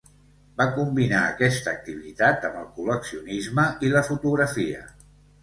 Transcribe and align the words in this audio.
Va 0.59 0.65
combinar 0.77 1.19
aquesta 1.25 1.69
activitat 1.73 2.47
amb 2.49 2.57
el 2.63 2.65
col·leccionisme 2.79 3.67
i 3.87 3.93
la 3.95 4.05
fotografia. 4.11 4.83